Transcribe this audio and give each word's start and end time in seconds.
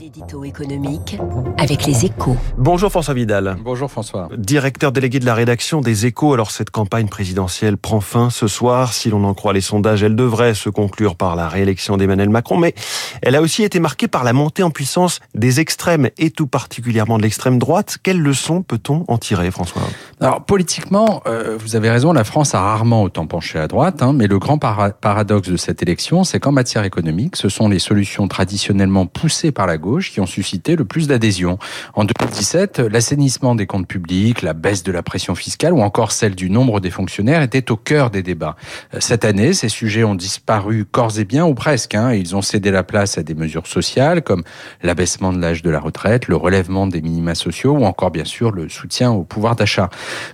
L'édito 0.00 0.44
économique 0.44 1.18
avec 1.58 1.84
les 1.84 2.06
échos. 2.06 2.34
Bonjour 2.56 2.90
François 2.90 3.12
Vidal. 3.12 3.58
Bonjour 3.62 3.90
François. 3.90 4.30
Directeur 4.34 4.92
délégué 4.92 5.18
de 5.18 5.26
la 5.26 5.34
rédaction 5.34 5.82
des 5.82 6.06
échos. 6.06 6.32
Alors 6.32 6.52
cette 6.52 6.70
campagne 6.70 7.06
présidentielle 7.06 7.76
prend 7.76 8.00
fin 8.00 8.30
ce 8.30 8.46
soir. 8.46 8.94
Si 8.94 9.10
l'on 9.10 9.24
en 9.24 9.34
croit 9.34 9.52
les 9.52 9.60
sondages, 9.60 10.02
elle 10.02 10.16
devrait 10.16 10.54
se 10.54 10.70
conclure 10.70 11.16
par 11.16 11.36
la 11.36 11.50
réélection 11.50 11.98
d'Emmanuel 11.98 12.30
Macron. 12.30 12.56
Mais 12.56 12.74
elle 13.20 13.36
a 13.36 13.42
aussi 13.42 13.62
été 13.62 13.78
marquée 13.78 14.08
par 14.08 14.24
la 14.24 14.32
montée 14.32 14.62
en 14.62 14.70
puissance 14.70 15.20
des 15.34 15.60
extrêmes 15.60 16.08
et 16.16 16.30
tout 16.30 16.46
particulièrement 16.46 17.18
de 17.18 17.22
l'extrême 17.24 17.58
droite. 17.58 17.98
Quelles 18.02 18.22
leçons 18.22 18.62
peut-on 18.62 19.04
en 19.06 19.18
tirer 19.18 19.50
François? 19.50 19.82
Alors 20.18 20.46
politiquement, 20.46 21.20
euh, 21.26 21.58
vous 21.60 21.76
avez 21.76 21.90
raison, 21.90 22.14
la 22.14 22.24
France 22.24 22.54
a 22.54 22.60
rarement 22.60 23.02
autant 23.02 23.26
penché 23.26 23.58
à 23.58 23.68
droite. 23.68 24.02
Hein, 24.02 24.14
mais 24.14 24.28
le 24.28 24.38
grand 24.38 24.56
para 24.56 24.92
paradoxe 24.92 25.50
de 25.50 25.58
cette 25.58 25.82
élection, 25.82 26.24
c'est 26.24 26.40
qu'en 26.40 26.52
matière 26.52 26.84
économique, 26.84 27.36
ce 27.36 27.50
sont 27.50 27.68
les 27.68 27.78
solutions 27.78 28.28
traditionnellement 28.28 29.04
poussées 29.04 29.52
par 29.52 29.66
la 29.66 29.76
gauche 29.76 29.89
qui 29.98 30.20
ont 30.20 30.26
suscité 30.26 30.76
le 30.76 30.84
plus 30.84 31.08
d'adhésion. 31.08 31.58
En 31.94 32.04
2017, 32.04 32.78
l'assainissement 32.78 33.54
des 33.54 33.66
comptes 33.66 33.88
publics, 33.88 34.42
la 34.42 34.52
baisse 34.52 34.82
de 34.82 34.92
la 34.92 35.02
pression 35.02 35.34
fiscale 35.34 35.72
ou 35.72 35.80
encore 35.80 36.12
celle 36.12 36.34
du 36.34 36.50
nombre 36.50 36.80
des 36.80 36.90
fonctionnaires 36.90 37.42
étaient 37.42 37.70
au 37.70 37.76
cœur 37.76 38.10
des 38.10 38.22
débats. 38.22 38.56
Cette 38.98 39.24
année, 39.24 39.52
ces 39.52 39.68
sujets 39.68 40.04
ont 40.04 40.14
disparu 40.14 40.84
corps 40.84 41.18
et 41.18 41.24
bien 41.24 41.44
ou 41.44 41.54
presque. 41.54 41.94
Hein. 41.94 42.12
Ils 42.12 42.36
ont 42.36 42.42
cédé 42.42 42.70
la 42.70 42.82
place 42.82 43.18
à 43.18 43.22
des 43.22 43.34
mesures 43.34 43.66
sociales 43.66 44.22
comme 44.22 44.42
l'abaissement 44.82 45.32
de 45.32 45.40
l'âge 45.40 45.62
de 45.62 45.70
la 45.70 45.80
retraite, 45.80 46.28
le 46.28 46.36
relèvement 46.36 46.86
des 46.86 47.00
minima 47.00 47.34
sociaux 47.34 47.72
ou 47.72 47.84
encore 47.84 48.10
bien 48.10 48.24
sûr 48.24 48.52
le 48.52 48.68
soutien 48.68 49.10
au 49.10 49.24
pouvoir 49.24 49.56
d'achat. 49.56 49.90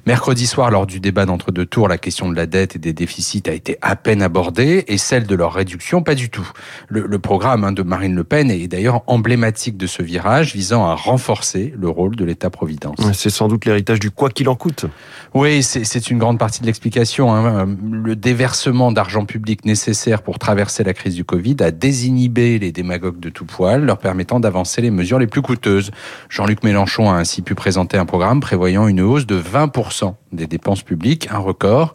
Mercredi 0.06 0.46
soir, 0.46 0.70
lors 0.70 0.86
du 0.86 1.00
débat 1.00 1.24
d'entre-deux 1.26 1.66
tours, 1.66 1.88
la 1.88 1.98
question 1.98 2.28
de 2.28 2.36
la 2.36 2.46
dette 2.46 2.76
et 2.76 2.78
des 2.78 2.92
déficits 2.92 3.44
a 3.46 3.52
été 3.52 3.78
à 3.82 3.96
peine 3.96 4.22
abordée 4.22 4.84
et 4.88 4.98
celle 4.98 5.26
de 5.26 5.34
leur 5.34 5.54
réduction 5.54 6.02
pas 6.02 6.14
du 6.14 6.28
tout. 6.30 6.50
Le, 6.88 7.06
le 7.06 7.18
programme 7.18 7.64
hein, 7.64 7.72
de 7.72 7.82
Marine 7.82 8.14
Le 8.14 8.24
Pen 8.24 8.50
est 8.50 8.68
d'ailleurs 8.68 9.02
emblématique 9.06 9.45
de 9.52 9.86
ce 9.86 10.02
virage 10.02 10.54
visant 10.54 10.86
à 10.86 10.94
renforcer 10.94 11.72
le 11.78 11.88
rôle 11.88 12.16
de 12.16 12.24
l'État-providence. 12.24 12.96
C'est 13.12 13.30
sans 13.30 13.48
doute 13.48 13.64
l'héritage 13.64 14.00
du 14.00 14.10
quoi 14.10 14.30
qu'il 14.30 14.48
en 14.48 14.56
coûte. 14.56 14.86
Oui, 15.34 15.62
c'est 15.62 16.10
une 16.10 16.18
grande 16.18 16.38
partie 16.38 16.60
de 16.60 16.66
l'explication. 16.66 17.32
Hein. 17.32 17.76
Le 17.90 18.16
déversement 18.16 18.92
d'argent 18.92 19.24
public 19.24 19.64
nécessaire 19.64 20.22
pour 20.22 20.38
traverser 20.38 20.82
la 20.84 20.94
crise 20.94 21.14
du 21.14 21.24
Covid 21.24 21.56
a 21.60 21.70
désinhibé 21.70 22.58
les 22.58 22.72
démagogues 22.72 23.20
de 23.20 23.28
tout 23.28 23.44
poil, 23.44 23.84
leur 23.84 23.98
permettant 23.98 24.40
d'avancer 24.40 24.82
les 24.82 24.90
mesures 24.90 25.18
les 25.18 25.26
plus 25.26 25.42
coûteuses. 25.42 25.90
Jean-Luc 26.28 26.62
Mélenchon 26.64 27.10
a 27.10 27.14
ainsi 27.14 27.42
pu 27.42 27.54
présenter 27.54 27.96
un 27.98 28.06
programme 28.06 28.40
prévoyant 28.40 28.88
une 28.88 29.00
hausse 29.00 29.26
de 29.26 29.40
20% 29.40 30.14
des 30.36 30.46
dépenses 30.46 30.82
publiques, 30.82 31.28
un 31.30 31.38
record. 31.38 31.94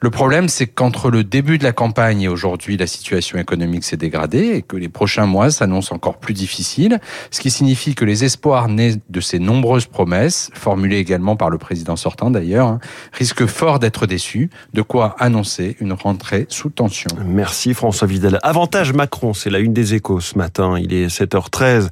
Le 0.00 0.10
problème, 0.10 0.48
c'est 0.48 0.66
qu'entre 0.66 1.10
le 1.10 1.24
début 1.24 1.58
de 1.58 1.64
la 1.64 1.72
campagne 1.72 2.22
et 2.22 2.28
aujourd'hui, 2.28 2.76
la 2.76 2.86
situation 2.86 3.38
économique 3.38 3.84
s'est 3.84 3.96
dégradée 3.96 4.54
et 4.56 4.62
que 4.62 4.76
les 4.76 4.88
prochains 4.88 5.26
mois 5.26 5.50
s'annoncent 5.50 5.94
encore 5.94 6.18
plus 6.18 6.34
difficiles, 6.34 7.00
ce 7.30 7.40
qui 7.40 7.50
signifie 7.50 7.94
que 7.94 8.04
les 8.04 8.24
espoirs 8.24 8.68
nés 8.68 8.94
de 9.08 9.20
ces 9.20 9.38
nombreuses 9.38 9.86
promesses, 9.86 10.50
formulées 10.54 10.98
également 10.98 11.36
par 11.36 11.50
le 11.50 11.58
président 11.58 11.96
sortant 11.96 12.30
d'ailleurs, 12.30 12.68
hein, 12.68 12.80
risquent 13.12 13.46
fort 13.46 13.78
d'être 13.78 14.06
déçus, 14.06 14.50
de 14.72 14.82
quoi 14.82 15.14
annoncer 15.18 15.76
une 15.80 15.92
rentrée 15.92 16.46
sous 16.48 16.70
tension. 16.70 17.10
Merci 17.24 17.74
François 17.74 18.08
Vidal. 18.08 18.38
Avantage 18.42 18.92
Macron, 18.92 19.34
c'est 19.34 19.50
la 19.50 19.58
une 19.58 19.72
des 19.72 19.94
échos 19.94 20.20
ce 20.20 20.38
matin. 20.38 20.76
Il 20.78 20.92
est 20.92 21.06
7h13. 21.06 21.88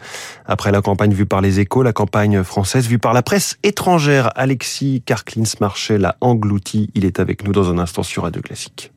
Après 0.47 0.73
la 0.73 0.83
campagne 0.83 1.13
vue 1.13 1.27
par 1.27 1.41
les 1.41 1.61
échos, 1.61 1.83
la 1.83 1.93
campagne 1.93 2.43
française 2.43 2.87
vue 2.87 2.99
par 2.99 3.13
la 3.13 3.23
presse 3.23 3.59
étrangère. 3.63 4.31
Alexis 4.37 5.03
Karklins 5.05 5.45
marche 5.83 6.01
l'a 6.01 6.17
englouti. 6.21 6.91
Il 6.95 7.05
est 7.05 7.21
avec 7.21 7.45
nous 7.45 7.53
dans 7.53 7.71
un 7.71 7.79
instant 7.79 8.03
sur 8.03 8.25
Radio 8.25 8.43
Classique. 8.43 8.93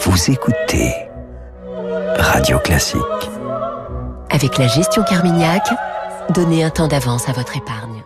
Vous 0.00 0.30
écoutez 0.30 0.92
Radio 2.16 2.58
Classique. 2.58 3.00
Avec 4.30 4.58
la 4.58 4.66
gestion 4.66 5.02
Carmignac, 5.02 5.66
donnez 6.34 6.64
un 6.64 6.70
temps 6.70 6.88
d'avance 6.88 7.28
à 7.28 7.32
votre 7.32 7.56
épargne. 7.56 8.02